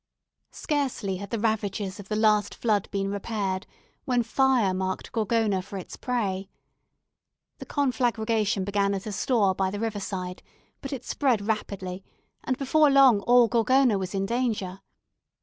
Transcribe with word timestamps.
Scarcely 0.49 1.17
had 1.17 1.29
the 1.29 1.37
ravages 1.37 1.99
of 1.99 2.09
the 2.09 2.15
last 2.15 2.55
flood 2.55 2.89
been 2.89 3.11
repaired 3.11 3.67
when 4.05 4.23
fire 4.23 4.73
marked 4.73 5.11
Gorgona 5.11 5.61
for 5.61 5.77
its 5.77 5.95
prey. 5.95 6.49
The 7.59 7.67
conflagration 7.67 8.63
began 8.63 8.95
at 8.95 9.05
a 9.05 9.11
store 9.11 9.53
by 9.53 9.69
the 9.69 9.79
river 9.79 9.99
side; 9.99 10.41
but 10.81 10.91
it 10.91 11.05
spread 11.05 11.45
rapidly, 11.45 12.03
and 12.43 12.57
before 12.57 12.89
long 12.89 13.19
all 13.27 13.47
Gorgona 13.47 13.99
was 13.99 14.15
in 14.15 14.25
danger. 14.25 14.81